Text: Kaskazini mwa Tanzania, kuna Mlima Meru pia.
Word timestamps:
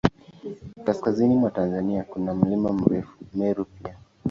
Kaskazini 0.83 1.35
mwa 1.35 1.51
Tanzania, 1.51 2.03
kuna 2.03 2.35
Mlima 2.35 2.91
Meru 3.33 3.65
pia. 3.65 3.97